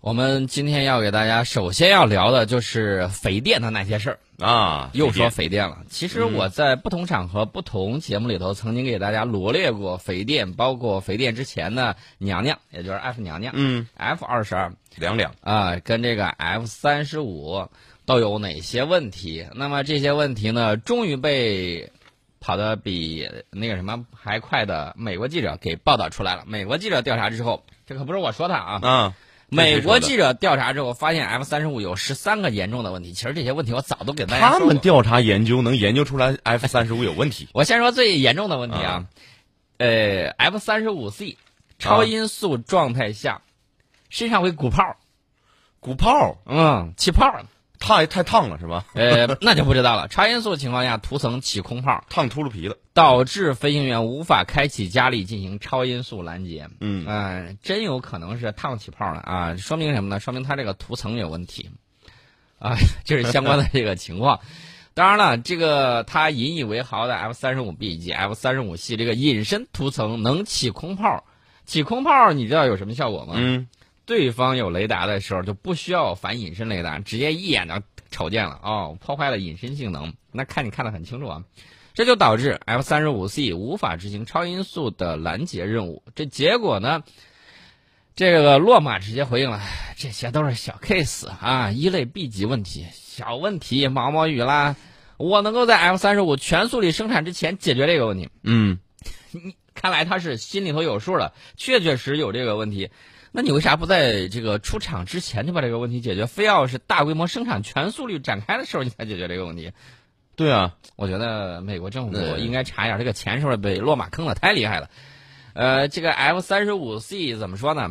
[0.00, 4.18] 我们今天要给大家首先要聊的就是肥电的那些事儿。
[4.38, 17.66] 啊，又说匪匪电了，其实我在不同场合、不同节目里头曾经给大家罗列过肥电，包括肥电之前的娘娘，也就是 F 娘娘，嗯，，F 二十二两两，啊，跟这个 F 三十五
[18.06, 19.48] 都有哪些问题？
[19.56, 21.90] 那么这些问题呢，终于被
[22.38, 26.44] 跑得比那个什么还快的美国记者给报道出来了。
[26.46, 29.14] 美国记者调查之后，这可不是我说的啊，啊，
[29.50, 33.12] 美国记者调查之后发现 F 三十五有十三个严重的问题。
[33.12, 34.68] 其实这些问题我早都给大家他说过。
[34.68, 39.06] 们调查研究能研究出来 F 三十五有问题，我先说最严重的问题啊，
[39.78, 41.36] 呃，F 三十五 C
[41.78, 43.40] 超音速状态下，
[44.10, 44.96] 身上会鼓泡，
[45.80, 47.40] 鼓泡嗯，起泡，
[47.78, 48.84] 太太烫了是吧？
[48.94, 50.08] 呃，那就不知道了。
[50.08, 56.68] 超音速情况下，涂层起空泡，烫秃噜皮了，导致飞行员无法开启加力进行超音速拦截。
[56.80, 59.54] 嗯嗯、真有可能是烫起泡了啊！
[59.56, 60.18] 说明什么呢？
[60.18, 61.70] 说明它这个涂层有问题，
[62.58, 62.74] 啊，
[63.06, 64.40] 这是相关的这个情况。
[64.94, 71.22] 当然了，这个他引以为豪的 F 三十五 B 以及 F 三十五系这个隐身涂层能起空泡，
[71.66, 73.34] 起空泡你知道有什么效果吗？
[73.36, 73.68] 嗯，
[74.06, 77.74] 对方有雷达的时候就不需要反隐身雷达，直接一眼就
[78.10, 80.12] 瞅见了哦，破坏了隐身性能。
[80.32, 81.44] 那看你看得很清楚啊，
[81.98, 86.04] 这就导致 F 三十五 C 无法执行超音速的拦截任务。
[86.14, 87.02] 这结果呢，
[88.14, 89.60] 这个洛马直接回应了，
[89.96, 94.76] 这些都是小 case 啊，一类 B 级问题，小问题，毛毛雨啦。
[95.16, 98.30] 我能够在 F 三十五全速力生产之前解决这个问题。
[98.44, 98.78] 嗯，
[99.32, 102.90] 你看来他是心里头有数了，确确实有这个问题。
[103.32, 106.26] 那你为啥不在这个出厂之前就把这个问题解决？
[106.26, 109.72] 非要是大规模生产全速率展开的时候你才解决这个问题？
[110.38, 114.88] 对啊，我觉得美国政府应该查一下这个钱是不是被落马坑了太厉害了。
[115.52, 117.90] 呃，这个 F 三十五 C 怎么说呢？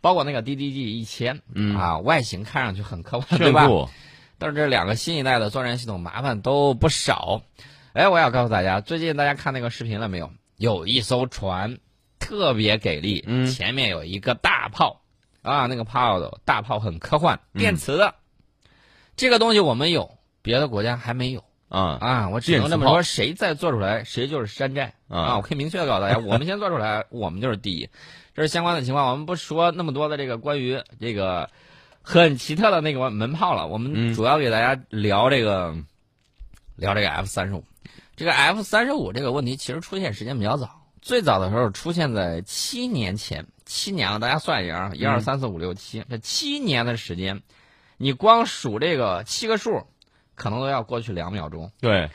[0.00, 3.68] 包括那个 DDG 一千，嗯啊，外形看上去很科幻，对吧？
[4.38, 7.42] 但是这两个新一代的作战系统麻烦都不少。
[7.94, 10.30] 哎，我要告诉大家，最近大家看那个视频了没有？
[10.56, 11.78] 有一艘船
[12.20, 15.02] 特别给力，嗯前面有一个大炮
[15.42, 18.14] 啊，那个炮的大炮很科幻，电磁的。
[19.16, 22.28] 这个东西我们有，别的国家还没有啊啊。
[22.28, 27.88] 我只能这么说，谁再做出来，谁就是山寨啊我可以明确的告诉大家，我们先做出来，我们就是第一。
[28.34, 31.48] 这是相关的情况，我们不说那么多的这个关于这个
[32.02, 35.74] 很奇特的那个门炮了，我们嗯主要给大家聊这个、
[36.76, 37.64] 聊这个 F 三十五。
[38.14, 47.42] 这个 F 三十五这个问题其实出现时间比较早，最早的时候出现在七年前，七年了，大家算一下啊，一二三四五六七，这七年的时间，
[47.98, 49.86] 你光数这个七个数，
[50.36, 51.72] 可能都要过去两秒钟。
[51.80, 52.08] 对，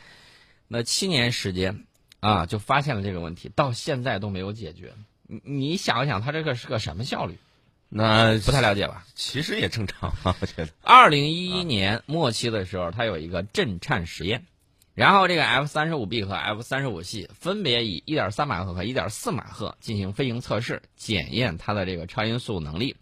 [0.69, 1.85] 那七年时间
[2.21, 4.93] 啊，就发现了这个问题，到现在都没有解决。
[5.27, 7.37] 你你想一想，它这个是个什么效率？
[7.89, 9.05] 那不太了解吧？
[9.15, 14.45] 其实也正常啊， 我觉得，二零一一年末期的时候，它有一个震颤实验，
[14.93, 22.95] 然后这个 F 三十五 B 和 F 三十五系分别以一点三马赫和一点四马赫进行飞行测试，检验它的这个超音速能力。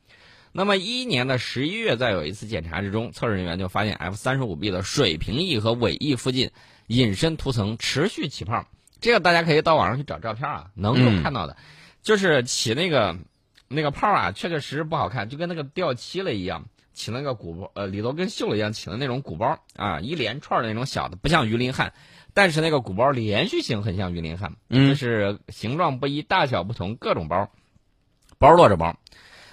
[0.52, 6.52] 那么一一年的十一月，在有一次检查之中，测试人员就发现 F 三十五 B 的水平翼和尾翼附近
[6.88, 8.66] 隐身涂层持续起泡，
[9.00, 11.56] 这个大家可以到网上去找照片啊，能够嗯看到的，
[12.02, 13.16] 就是起那个
[13.68, 21.94] 那个泡啊，确确实实不好看，就跟那个掉漆了一样，起那个鼓包，呃，里头跟锈了一样，起的那种鼓包啊，一连串的那种小的，不像鱼鳞汉，
[22.34, 24.90] 但是那个鼓包连续性很像鱼鳞汉，嗯。
[24.90, 27.52] 就是形状不一，大小不同，各种包，
[28.40, 28.98] 包落着包。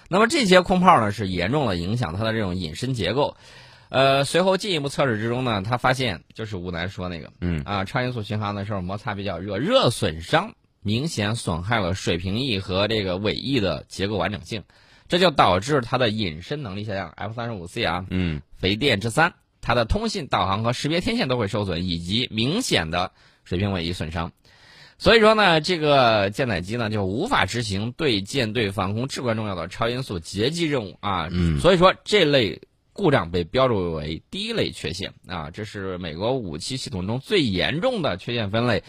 [0.09, 3.37] 那么这些空泡呢，是严重的影响它的这种隐身结构。
[3.89, 14.65] 呃，随后进一步测试之中呢，他发现就是吴楠说那个，嗯啊，超音速巡航的时候摩擦比较热，热损伤明显损害了水平翼和这个尾翼的结构完整性，
[15.09, 17.11] 这就导致它的隐身能力下降。
[17.11, 23.13] F 三十五 C 啊，嗯肥电之三，它的通信、导航和识别天线都会受损，以及明显的
[23.45, 24.33] 水平尾翼损伤。
[24.99, 31.29] 所以说呢，这个舰载机呢就无法执行对舰队防空至关重要的超音速截击任务啊。
[31.31, 32.61] 嗯所以说这类
[32.93, 38.83] 故障被标注为第一类缺陷啊，这是美国武器系统中最严重的缺陷分类。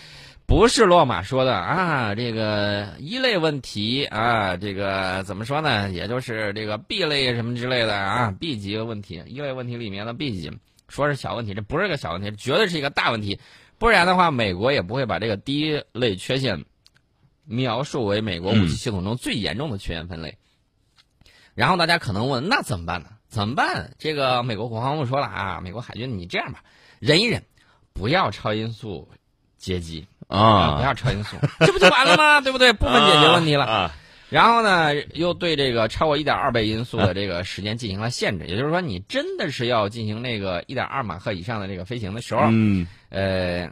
[0.45, 5.91] 不是洛马说的啊，这个一类问题啊，这个怎么说呢？
[5.91, 10.49] 也就是这个 B 类什么之类的啊，B 级的问题，一类问题里面的 B 级，
[10.87, 13.37] 说是小问题，这不是个小问题，绝对是一个大问题。
[13.79, 16.65] 不然的话，美国也不会把这个第一类缺陷
[17.45, 20.37] 描述为美国武器系统中最严重的缺陷分类。
[21.53, 23.09] 然后大家可能问，那怎么办呢？
[23.27, 23.95] 怎么办？
[23.97, 26.63] 这个美国国防部说了啊，美国海军，你这样吧，
[26.99, 27.43] 忍一忍，
[27.93, 29.09] 不要超音速
[29.57, 30.07] 接机。
[30.27, 32.41] 啊，不啊，要超音速， 这不就完了吗？
[32.41, 32.73] 对不对？
[32.73, 33.65] 部分解决问题了。
[33.65, 33.95] 啊，
[34.29, 43.71] 然后呢，又对这个超过一点二倍音速的这个时间进行了限制，也就是说，你真的是要进行那个一点二马赫以上的这个飞行的时候，嗯，呃，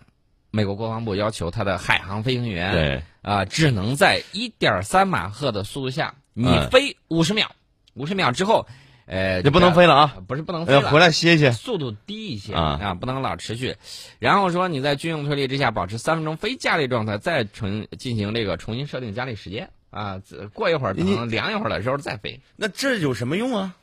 [0.52, 6.70] 美国国防部要求他的海航飞行员对，啊、只能在一点三马赫的速度下，你嗯。
[6.70, 7.52] 飞五十秒，
[7.94, 8.66] 五十秒之后，
[9.08, 11.52] 呃，就不能飞了啊，呃，不是不能飞了，回来歇歇。
[11.52, 12.94] 速度低一些啊。
[12.94, 13.76] 不能老持续。
[14.20, 20.22] 然后说你在军用推力之下保持三分钟非加力状态，再重进行这个重新设定加力时间啊，
[20.54, 22.42] 过一会儿等凉一会儿的时候再飞。
[22.58, 23.76] 那这有什么用啊？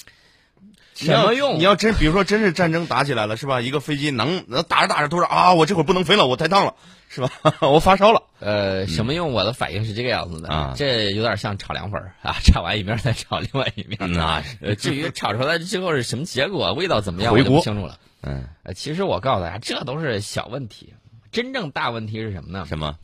[0.94, 1.58] 什么用？
[1.58, 3.62] 你要真比如说真是战争打起来了，是吧？
[3.62, 6.74] 一个飞机能能打着打着突然啊，我这会儿不能飞了，我太烫了，
[7.08, 7.30] 是吧？
[7.62, 8.22] 我发烧了。
[8.40, 9.32] 呃，什么用？
[9.32, 13.98] 我的反应是这个样子的啊这有点像炒凉粉儿啊，炒完一面再炒另外一面。
[14.12, 17.98] 那是，呃，至于炒出来之后是什么结果，味道怎么样，我就不清楚了。
[18.20, 20.92] 嗯，呃，其实我告诉大家，这都是小问题，
[21.32, 22.66] 真正大问题是什么呢？
[22.68, 22.96] 什么？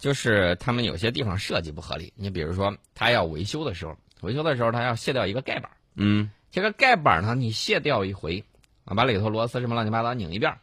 [0.00, 2.12] 就是他们有些地方设计不合理。
[2.16, 8.42] 你比如说，他要维修的时候，维修的时候他要卸掉一个盖板儿，嗯这个盖板儿呢，你卸掉一回，
[8.84, 10.58] 啊，把里头螺丝什么乱七八糟拧一遍儿，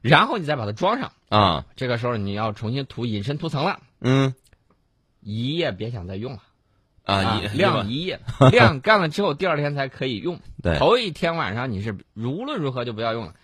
[0.00, 1.12] 然后你再把它装上。
[1.28, 4.34] 啊这个时候你要重新涂隐身涂层了，嗯
[5.20, 6.42] 一夜别想再用了
[7.04, 8.20] 啊，一晾一夜，
[8.50, 10.40] 晾干了之后第二天才可以用。
[10.62, 13.34] 对头一天晚上你是无论如何就不要用了，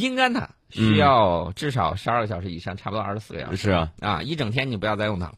[0.00, 3.56] 阴干它嗯需要至少十二个小时以上，差不多二十四个小时。
[3.56, 5.34] 是啊，啊，一整天你不要再用它了。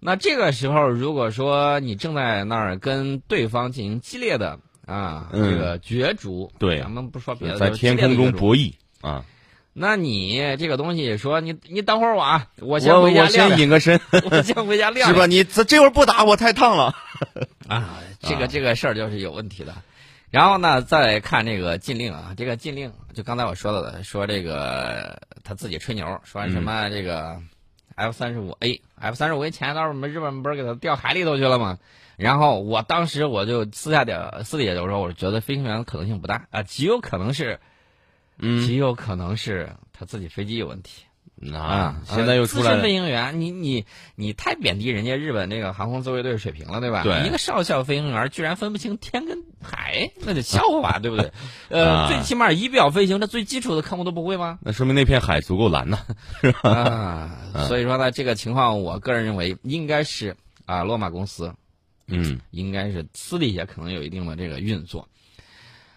[0.00, 9.24] 那这个时候，如果说你正在那儿跟对方进行激烈的啊、嗯这个角逐，对咱们不说别的，在天空中博弈啊。
[9.76, 14.00] 那你这个东西说你你等会儿我啊，我 我先回家我先隐个身，
[14.30, 15.26] 我先回家晾是吧？
[15.26, 16.94] 你这这会儿不打我太烫了。
[17.66, 19.74] 啊，这个啊这个事儿就是有问题的。
[20.34, 27.40] 然后呢，再看这个禁令啊，这个禁令就刚才我说到的，说这个他自己吹牛，说什么这个
[27.94, 31.78] F 三十五 A，F 三十五 A 前一段我们日本不是给他掉海里头去了吗？
[32.16, 37.60] 然后我当时我就私下点私底下就说，我觉得飞行员的可能性不大啊，极有可能是，
[38.36, 41.04] 嗯极有可能是他自己飞机有问题。
[41.52, 42.92] 啊，现在又出来了资深飞。
[42.92, 43.84] 行员，你你
[44.14, 47.02] 你太贬低人家日本这个航空自卫队水平了，对吧？
[47.02, 51.32] 对一个少校飞行员居然分不清天跟海，那就笑话， 对不对？
[51.70, 54.58] 呃，啊最起码仪表飞行这最基础的科目都不会吗？
[54.62, 55.98] 那说明那片海足够蓝呐。
[56.62, 57.30] 啊，
[57.66, 61.52] 所以说呢，这个情况，我个人认为应该是啊，洛马公司
[62.06, 65.08] 嗯应该是私底下可能有一定的这个运作。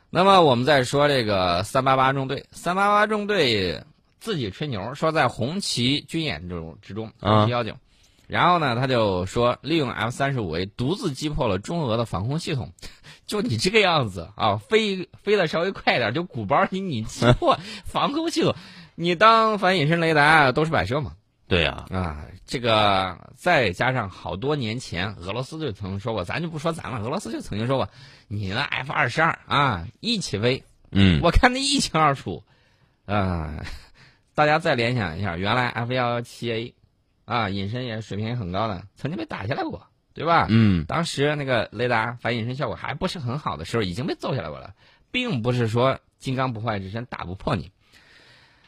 [0.10, 3.84] 那么我们再说这个三八八中队，三八八中队
[4.22, 7.76] 自己吹牛说在红旗军演中之中，啊红旗幺九，
[8.26, 12.72] 然后呢他就说利用 F 三十五 A 独自击破了中俄的防空系统，
[13.28, 18.56] 就你这个样子啊，飞飞的稍微快点就鼓包你，你击破 防空系统，
[18.96, 21.12] 你当反隐身雷达都是摆设嘛？
[21.50, 27.90] 对呀，啊，这个再加上好多年前俄罗斯就曾说过，咱就不说咱了，俄罗斯就曾经说过，
[28.28, 31.22] 你那 F 二十二啊一起飞，嗯。
[31.22, 32.44] 我看的一清二楚，
[33.06, 33.64] 啊，
[34.36, 36.74] 大家再联想一下，原来 F 幺幺七 A
[37.26, 39.86] 啊隐身也水平也很高的，曾经被打下来过，
[40.18, 40.48] 对吧？
[40.50, 44.74] 嗯当时那个雷达反隐身效果还不是很好的时候，已经被揍下来过了，
[45.12, 47.70] 并不是说金刚不坏之身打不破你。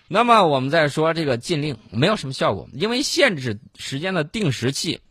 [0.08, 5.02] 那么我们再说这个禁令没有什么效果，因为限制时间的定时器，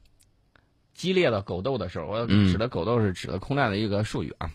[0.95, 4.51] 激烈的狗斗的时候，我嗯指的狗斗是指的空战的一个术语啊。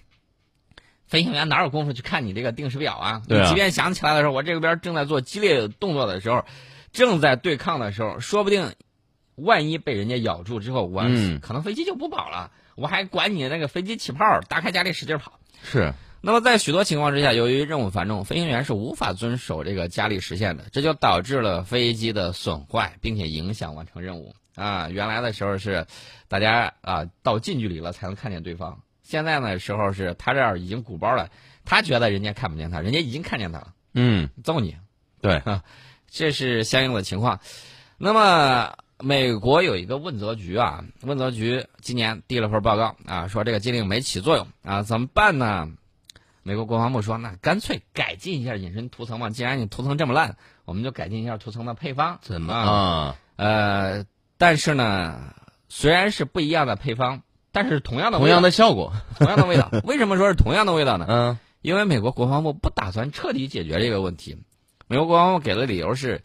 [1.05, 3.21] 飞行员哪有功夫去看你这个定时表啊？
[3.27, 6.45] 对啊你即便想起来的时候，我这边正在做激烈动作的时候，
[6.91, 8.73] 正在对抗的时候，说不定
[9.35, 15.39] 万一被人家咬住之后，我、嗯可能飞机就不保了，我还管你那个飞机起泡，打开加力使劲跑。
[15.63, 24.87] 是那么在许多情况之下，由于任务繁重，飞行员是无法遵守这个加力实现的，这就导致了飞机的损坏，并且影响完成任务啊。
[24.89, 25.85] 原来的时候是
[26.27, 31.29] 大家啊到近距离了才能看见对方，现在呢时候是他这儿已经鼓包了，
[31.65, 34.77] 他觉得人家看不见他，人家已经看见他了，嗯揍你，
[35.21, 35.41] 对
[36.09, 37.39] 这是相应的情况。
[37.97, 45.67] 那么，美国有一个问责局啊，问责局今年递了份报告啊，说这个禁令没起作用啊，怎么办呢？
[46.41, 49.29] 美国国防部说，那干脆改进一下隐身涂层嘛。
[49.29, 52.19] 既然你涂层这么烂，我们就改进一下涂层的配方。
[52.21, 52.69] 怎么啊？
[52.69, 53.15] 啊？
[53.35, 54.05] 呃，
[54.37, 55.33] 但是呢，
[55.67, 58.93] 虽然是不一样的配方，但是同样的同样的的效果。
[59.17, 59.69] 同样的味道。
[59.83, 61.05] 为什么说是同样的味道呢？
[61.11, 64.37] 嗯因为美国国防部不打算彻底解决这个问题。
[64.87, 66.21] 美国国防部给的理由是，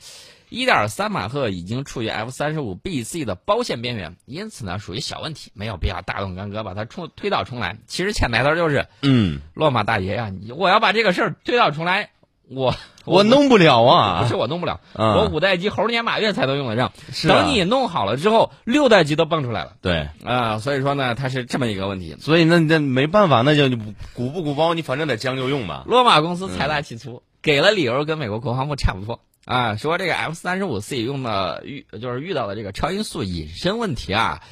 [0.50, 7.76] 一点三马赫已经处于 F 三十五 BC 的包线边缘，因此呢属于小问题，没有必要大动干戈把它重推倒重来。
[7.86, 12.10] 其实潜台词就是，嗯洛马大爷呀、你我要把这个事儿推倒重来，
[12.48, 12.74] 我
[13.04, 16.92] 我弄不了啊不啊是，我弄不了，啊我五代机猴年马月才能用得上。
[17.12, 22.16] 是啊等你弄好了之后，六代机都蹦出来了对，啊、所以说呢，它是这么一个问题。
[22.20, 23.68] 所以那那没办法，那就
[24.14, 25.84] 鼓不鼓包，你反正得将就用吧。
[25.86, 34.42] 罗马公司财大气粗，给了理由跟美国国防部差不多啊，说这个 F 三十五 C 用的遇就是遇到的这个超音速隐身问题啊，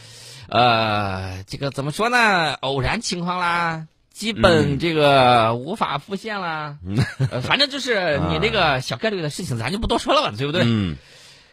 [0.48, 2.54] 呃，这个怎么说呢？
[2.54, 3.86] 偶然情况啦。
[4.10, 6.78] 基本这个无法复现啦，
[7.30, 10.62] 呃反正就是你这个小概率的事情，咱就不多说了吧，对不对？
[10.64, 10.96] 嗯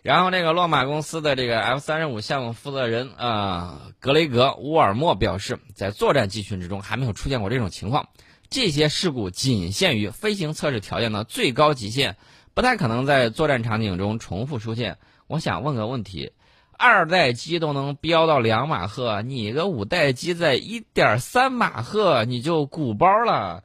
[0.01, 8.07] 然后那个洛马公司的这个 F 三十五项目负责人啊、呃格雷格乌尔默表示，在作战集群之中还没有出现过这种情况。
[8.49, 12.15] 这些事故仅限于飞行测试条件的最高极限，
[12.53, 14.97] 不太可能在作战场景中重复出现。
[15.27, 16.33] 我想问个问题：
[16.77, 23.63] 二代机都能飙到两马赫，你个五代机在一点三马赫你就鼓包了，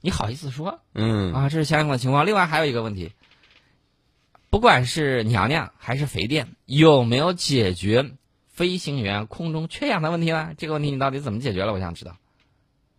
[0.00, 0.80] 你好意思说？
[0.94, 2.24] 嗯啊，这是相应的情况。
[2.24, 3.12] 另外还有一个问题，
[4.48, 8.12] 不管是娘娘还是肥电，有没有解决
[8.46, 10.54] 飞行员空中缺氧的问题呢？
[10.56, 11.72] 这个问题你到底怎么解决了？
[11.72, 12.16] 我想知道。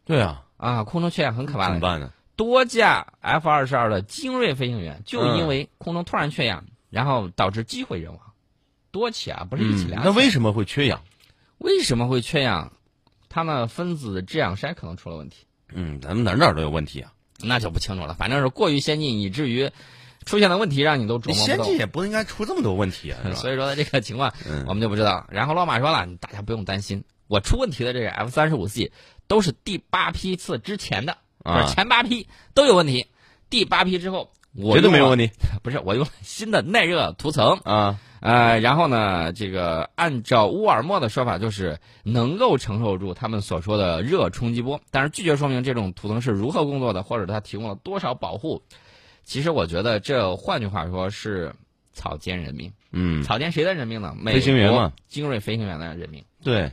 [0.05, 2.11] 对啊，啊，空中缺氧很可怕的，怎么办呢？
[2.41, 8.19] 多架 F 二十二的精锐飞行员就因为空中突然缺氧，然后导致机毁人亡，
[8.89, 10.09] 多起啊，不是一起嗯两起。
[10.09, 11.03] 那为什么会缺氧？
[11.59, 12.73] 为什么会缺氧？
[13.29, 15.45] 它们分子制氧筛可能出了问题。
[15.71, 17.13] 嗯，咱们哪儿哪儿都有问题啊。
[17.43, 19.69] 那就不清楚了，反正是过于先进，以至于
[20.25, 21.69] 出现的问题让你都琢磨不透。
[21.69, 25.27] 进也不应该出这么多问题啊， 所以说这个情况嗯我们就不知道。
[25.29, 28.91] 然后老马说了，大家不用担心，我出问题的这个 F 三十五 C
[29.27, 33.07] 都是第八批次之前的，啊就是前八批都有问题，
[33.49, 35.29] 第八批之后我绝对没有问题。
[35.63, 37.99] 不是我用了新的耐热涂层，啊。
[38.21, 48.61] 呃，然后呢，这个按照乌尔默的说法，就是能够承受住他们所说的热冲击波，但是拒绝说明这种涂层是如何工作的，或者它提供了多少保护。
[49.23, 51.51] 其实我觉得这换句话说是
[51.93, 52.71] 草菅人命。
[52.91, 54.15] 嗯，草菅谁的人命呢？
[54.19, 56.23] 美飞行员国嘛，精锐飞行员的人命。
[56.43, 56.71] 对，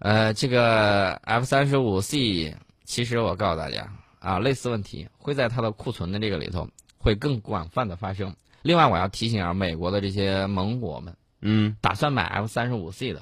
[0.00, 2.56] 呃，这个 F 三十五 C，
[2.88, 8.34] 其实我告诉大家啊，类似问题会在它的库存的这个里头会更广泛的发生。
[8.62, 13.20] 另外，我要提醒啊，美国的这些盟国们，嗯打算买 F 三十五 C 的，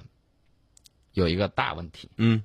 [1.13, 2.45] 有一个大问题，嗯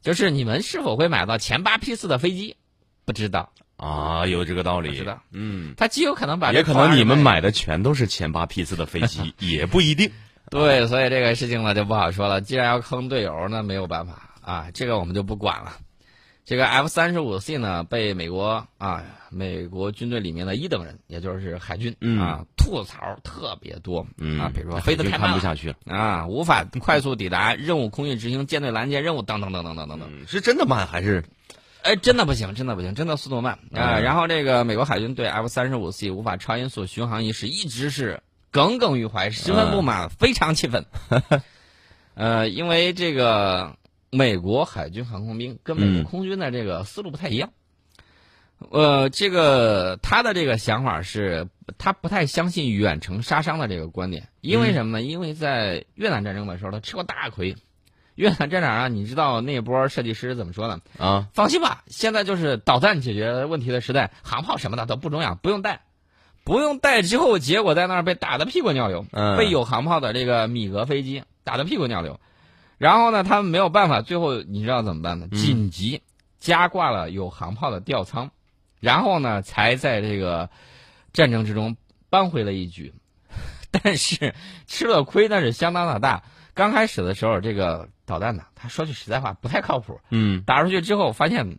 [0.00, 2.56] 就是你们是否会买到前八批次的飞机？
[3.04, 4.88] 不知道，啊，有这个道理。
[4.88, 7.18] 不知道嗯，它极有可能把也可能你们。
[7.18, 10.10] 买的全都是前八批次的飞机， 也不一定。
[10.50, 12.40] 对，所以这个事情呢就不好说了。
[12.40, 15.76] 既然要坑队友，那没有办法啊，这个我们就不管了。
[16.44, 25.76] 这个 F 三十五 C 呢，被美国啊，美国军队里面的一等人，也就是海军、嗯啊，吐槽特别多、嗯啊，比如说飞得就太慢了看不下去了。
[25.86, 30.08] 啊，无法快速抵达任务空域执行舰队拦截任务，等等等等等等等。
[30.12, 31.24] 嗯，是真的慢还是？
[31.82, 33.98] 哎，真的不行，真的不行，真的速度慢啊！
[33.98, 38.20] 嗯然后这个美国海军对 F 三十五 C 无法超音速巡航一事一直是
[38.50, 40.86] 耿耿于怀，十分不满，非常气愤。
[42.14, 43.76] 呃，因为这个
[44.14, 47.50] 美国海军航空兵跟美嗯国空军的这个思路不太一样。
[48.70, 55.02] 呃，这个他的这个想法是，他不太相信远程杀伤的这个观点，因为什么呢？
[55.02, 57.56] 因为在越南战争的时候，他吃过大亏。
[58.14, 60.80] 越南战场上，你知道那波设计师怎么说的？
[60.98, 65.80] 啊，放心吧，现在就是导弹解决问题的时代，航炮什么的都不重要，不用带，
[66.44, 72.20] 不用带之后，结果在那儿被打得屁滚尿流，嗯被有航炮的这个米格飞机打得屁滚尿流，
[72.82, 75.28] 然后呢，他们没有办法，最后你知道怎么办呢？
[75.30, 76.02] 嗯紧急
[76.40, 78.32] 加挂了有航炮的吊舱，
[78.80, 80.50] 然后呢，才在这个
[81.12, 81.76] 战争之中
[82.10, 82.92] 扳回了一局，
[83.70, 84.34] 但是
[84.66, 86.24] 吃了亏那是相当的大。
[86.54, 90.00] 刚开始的时候，这个导弹呢，他说句实在话不太靠谱。
[90.10, 91.58] 嗯打出去之后发现，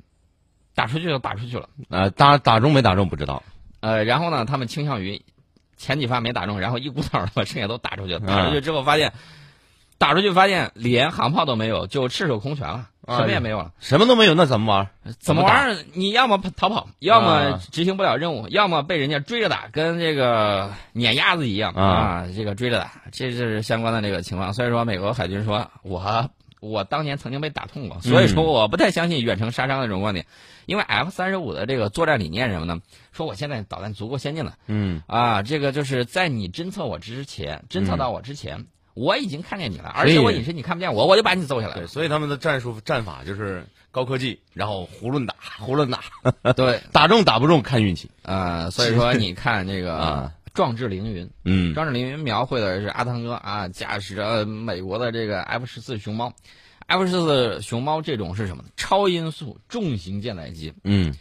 [0.76, 1.70] 打出去就打出去了。
[1.88, 3.42] 呃，打打中没打中不知道。
[3.80, 5.24] 呃，然后呢，他们倾向于
[5.78, 8.20] 前几发没打中，然后一股脑儿把剩下都打出去了。
[8.20, 9.14] 打出去之后发现，
[10.04, 13.72] 打出去发现连航炮都没有，就赤手空拳了，啊什么也没有了。
[13.80, 14.90] 什么都没有，那怎么玩？
[15.18, 15.78] 怎么玩儿？
[15.94, 22.28] 你要么逃跑，要么啊执行不了任务，要么被人家追着打，跟这个撵鸭子一样啊啊！
[22.36, 24.54] 这个追着打，这是相关的这个情况。
[24.54, 26.30] 所以说，美国海军说，我
[26.60, 30.26] 我当年曾经被打痛过，所以说我不太相信远程杀伤的这种观点，
[30.66, 32.82] 因为 F 三十五的这个作战理念是什么呢？
[33.14, 38.66] 说我现在导弹足够先进了嗯啊，这个就是在你侦测我之前，侦测到我之前。
[38.94, 46.02] 我已经看见你了，而且我隐身你看不见我，我就把你揍下来对，所以他们的战术战法就是高科技，然后胡乱打， 胡乱打，
[46.54, 48.10] 对， 打中打不中看运气。
[48.22, 56.34] 呃，所以说你看这个 啊壮志凌云，嗯壮志凌云描绘的是阿汤哥啊驾驶着美国的这个 F 十四熊猫
[56.86, 58.70] ，F 十四熊猫这种是什么呢？
[58.78, 60.74] 超音速重型舰载机。
[60.84, 61.14] 嗯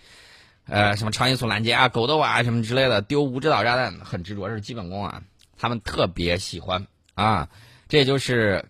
[0.67, 5.23] 呃，什么超音速拦截啊、狗斗啊什么之类的，丢无指导炸弹很执着，这是基本功啊。
[5.59, 7.49] 他们特别喜欢啊，
[7.89, 8.65] 这就是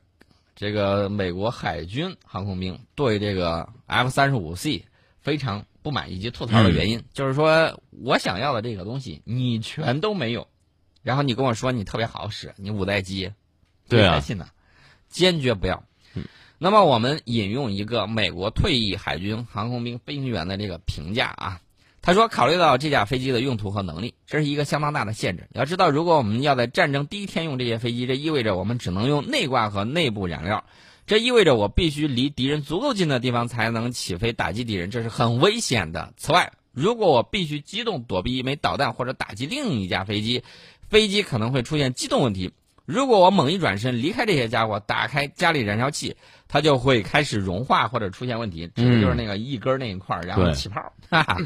[0.54, 4.84] 这个美国海军航空兵对这个 F 三十五 C
[5.20, 10.48] 非常不满以及吐槽的原因，嗯就是说我想要的这个东西你全都没有，
[11.02, 13.32] 然后你跟我说你特别好使，你五代机，
[13.88, 14.48] 对啊信呢？
[15.08, 15.84] 坚决不要。
[16.58, 21.60] 那么我们引用一个美国退役海军航空兵飞行员的这个评价啊，
[22.02, 25.48] 他说，考虑到这架飞机的用途和能力，这是一个相当大的限制。
[25.52, 30.64] 要知道，如果我们要在战争第一天用这些飞机，这意味着我们只能用内挂和内部燃料，
[31.06, 36.12] 这意味着我必须离敌人足够近的地方才能起飞打击敌人，这是很危险的。
[36.16, 40.42] 此外，如果我必须机动躲避一枚导弹或者打击另一架飞机，
[40.88, 42.52] 飞机可能会出现机动问题。
[42.84, 46.16] 如果我猛一转身离开这些家伙，打开家里燃烧器，
[46.48, 50.92] 它就会开始融化或者出现问题，指的就是那个一根儿那一块儿，然后起泡儿。
[51.08, 51.38] 哈哈，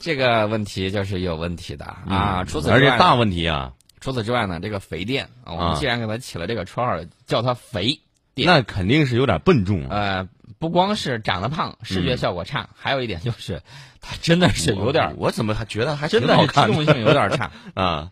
[0.00, 2.42] 这个问题就是有问题的啊。
[2.44, 8.00] 除此之外，而且大问题啊，除此之外呢，这个肥电啊，我啊们既然给它起了这个绰号，叫它肥，
[8.34, 9.88] 电那肯定是有点笨重啊。
[9.90, 10.28] 呃，
[10.58, 13.62] 不光是长得胖，视嗯觉效果差，还有一点就是
[14.00, 17.50] 它真的是有点儿，我怎么还觉得还真挺的是机动性有点差。
[17.74, 18.10] 啊？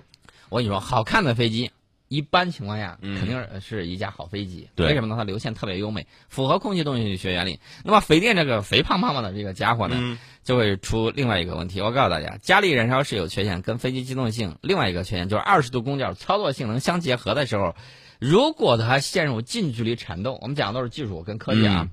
[0.50, 1.70] 我跟你说，好看的飞机，
[2.08, 4.68] 一般情况下嗯肯定是一架好飞机。
[4.74, 5.16] 对为什么呢？
[5.16, 7.60] 它流线特别优美，符合空气动力学原理。
[7.84, 11.80] 那么肥电这个肥胖胖胖的这个家伙呢，嗯就会出另外一个问题。
[11.80, 17.76] 我告诉大家，加力燃烧是有缺陷，跟飞机机动性另外一个缺陷就是二十度公角操作性能相结合的时候，
[18.18, 21.90] 如果它陷入近距离缠斗，我们讲的都是技术跟科技啊，嗯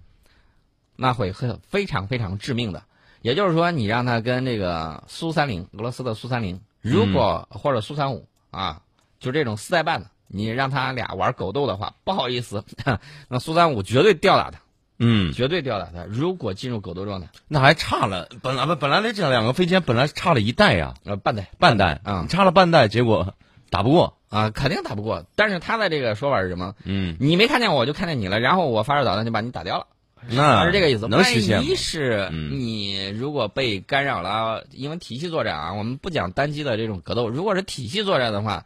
[0.97, 2.83] 那会很非常非常致命的。
[3.21, 8.83] 也就是说，你让它跟这个苏三零，俄罗斯的苏三零，如果、或者苏三五啊，
[9.19, 12.63] 就这种四代半的，你让他俩玩狗斗的话，不好意思，
[13.29, 14.59] 那苏三五绝对吊打他，
[14.99, 16.05] 嗯，绝对吊打他。
[16.07, 23.33] 如果进入狗斗状态，那还差了，本来本来这两个飞机本来差了一代呀，呃，半代半代啊差了半代，结果
[23.69, 24.17] 打不过。
[24.27, 25.23] 啊，肯定打不过。
[25.37, 26.75] 但是他的这个说法是什么？
[26.83, 29.87] 嗯，你没看见我，就看见你了，然后我发射导弹就把你打掉了。
[30.27, 31.07] 那是这个意思。
[31.07, 31.75] 能实现吗万一？
[31.75, 38.65] 是嗯你如果被干扰了，因为体系作战啊，我们不讲单机的这种格斗，如果是体系作战的话，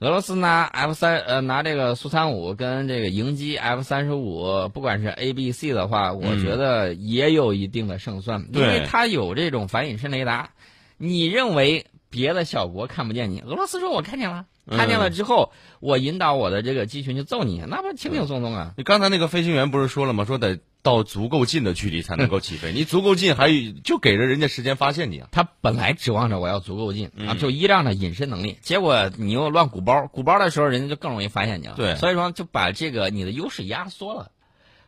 [0.00, 10.50] 俄罗斯拿 F 三呃拿这个苏三五跟这个迎击 F 三十五，不管是 A、B、C 的话，我嗯觉得也有一定的胜算，因为它有这种反隐身雷达。
[10.98, 18.74] 你认为别的小国看不见你，俄罗斯说我看见了，嗯看见了之后，我引导我的这个机群去揍你，那不轻轻松松啊？
[18.76, 20.24] 你刚才那个飞行员不是说了吗？
[20.24, 23.48] 说得到足够近的距离才能够起飞，你足够近还
[23.82, 25.28] 就给着人家时间发现你啊。
[25.32, 31.74] 他本来指望着我要足够近、啊，嗯就依仗着隐身能力，结果你又乱鼓包，鼓包的时候人家就更容易发现你了。
[31.74, 34.30] 对所以说就把这个你的优势压缩了。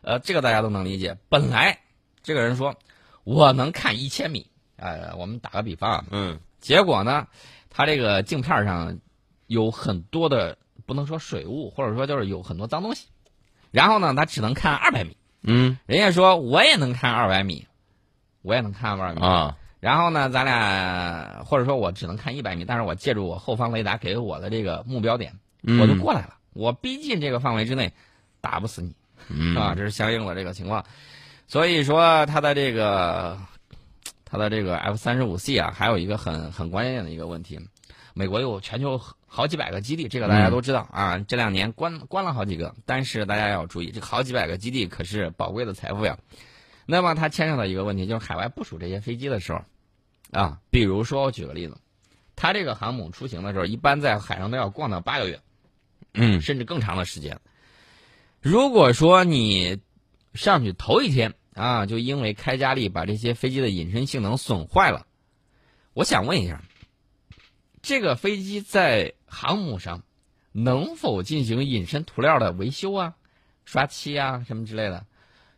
[0.03, 1.17] 呃，这个大家都能理解。
[1.31, 1.79] 本来
[2.23, 2.75] 这个人说
[3.25, 7.27] 我能看一千米，呃，我们打个比方啊，嗯结果呢，
[7.71, 8.99] 他这个镜片上
[9.47, 13.07] 有很多的不能说水雾，或者说就是有很多脏东西，
[13.71, 15.17] 然后呢，他只能看二百米。
[15.47, 17.67] 嗯人家说我也能看二百米，
[18.43, 19.21] 我也能看二百米。
[19.25, 26.35] 啊然后呢，咱俩或者说我只能看一百米，但是我借助我后方雷达给我的这个目标点，嗯我就过来了。
[26.55, 27.93] 我逼近这个范围之内，
[28.41, 28.95] 打不死你，
[29.29, 29.75] 嗯是吧？
[29.77, 30.85] 这是相应的这个情况。
[31.47, 33.39] 所以说，它的这个
[34.25, 37.61] 它的这个 F 三十五 C 啊，还有一个很很关键的一个问题，
[38.15, 39.01] 美国有全球
[39.37, 41.19] 好几百个基地，这个大家都知道啊。
[41.19, 46.19] 这两年关关了好几个，但是大家要注意，这好几百个基地可是宝贵的财富呀。
[46.87, 49.63] 那么它牵扯到一个问题，就是海外部署这些飞机的时候，
[50.31, 51.77] 啊，比如说我举个例子，
[52.35, 55.39] 它这个航母出行的时候，一般在海上都要逛到八个月，
[56.15, 57.39] 嗯甚至更长的时间。
[58.41, 59.83] 如果说你
[60.33, 65.07] 上去头一天啊，就因为开加力把这些飞机的隐身性能损坏了，
[65.93, 66.63] 我想问一下，
[67.83, 70.03] 这个飞机在航母上
[70.53, 73.15] 能否进行隐身涂料的维修啊、
[73.65, 75.05] 刷漆啊什么之类的？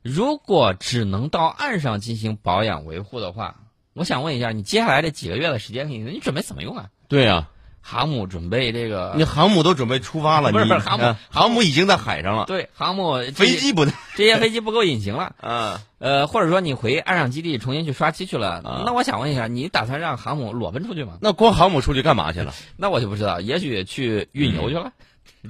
[0.03, 3.61] 如果只能到岸上进行保养维护的话，
[3.93, 6.89] 我想问一下，你接下来这几个月的时间你，你准备怎么用啊？
[7.09, 7.51] 对呀、
[7.91, 15.79] 航母准备这个你航母都准备出发了，不是不是航母啊航母已经在海上了，对航母飞机不对 这些飞机不够隐形了，嗯。
[15.99, 21.19] 呃，或者说你回岸上基地重新去刷漆去了，啊那我想问一下，你打算让航母裸奔出去吗？
[21.23, 22.53] 那光航母出去干嘛去了？
[22.77, 24.93] 那我就不知道，也许去运油去了。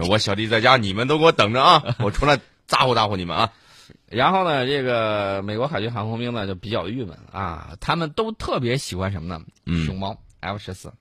[0.09, 1.83] 我小弟在家，你们都给我等着啊！
[1.98, 3.51] 我出来咋呼咋呼你们啊！
[4.07, 9.42] 然后呢，这个美国海军航空兵呢就比较郁闷啊，他们都特别喜欢什么呢？
[9.66, 10.92] 嗯熊猫 F 十四，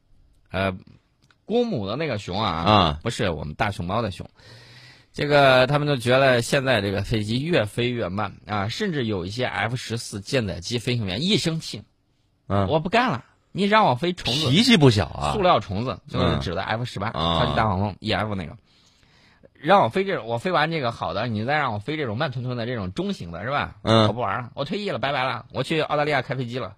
[0.52, 0.73] 呃，
[1.47, 4.29] 公母的那个熊啊，啊不是我们大熊猫的熊。
[5.13, 11.81] 这个他们就觉得现在这个飞机越飞越慢啊，甚至有一些 F 十四舰载机飞行员一生气，
[12.47, 15.41] 嗯，我不干了，你让我飞虫子，脾气不小啊塑。
[15.41, 18.57] 料虫子，就是嗯指的 F 十八啊超级大黄蜂 EF 那个，
[19.53, 23.77] 让我飞这种，我飞完这个好的，你再让我飞这种慢吞吞的这种中型的，是吧？
[23.81, 26.75] 嗯我不玩了，我退役了，拜拜了，我去澳大利亚开飞机了，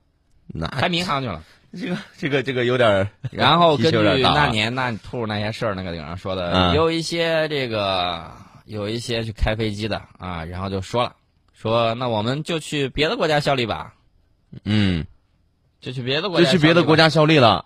[0.48, 1.44] 那开民航去了。
[1.72, 8.32] 这个这个这个有点 然后根据那年那兔那些事儿，那个顶上说的，嗯有一些这个
[8.66, 11.16] 有一些去开飞机的啊，然后就说了，
[11.54, 13.94] 说那我们就去别的国家效力吧，
[14.64, 15.06] 嗯，
[15.80, 16.98] 就去别的国就家，去别的国。
[16.98, 17.66] 家效力了。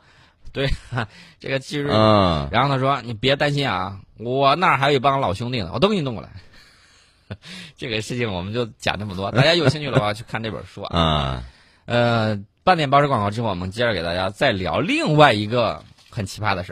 [0.51, 0.69] 对，
[1.39, 6.29] 这个其实嗯，然后他说：“你别担心啊，我那儿还有一帮老兄弟呢，我都给你弄过来。
[7.75, 10.99] ”这个事情我们就讲这么多，大家有兴趣的话去看这本书啊。
[10.99, 11.43] 啊，
[11.85, 16.71] 呃，半点报时广告之后，我们接着给大家再聊另外一个很奇葩的事